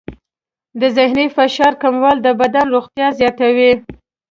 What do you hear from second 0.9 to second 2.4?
ذهني فشار کمول د